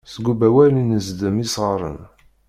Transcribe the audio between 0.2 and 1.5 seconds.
Ubawal i d-nezdem